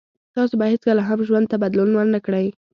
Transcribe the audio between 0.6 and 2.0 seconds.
هیڅکله هم ژوند ته بدلون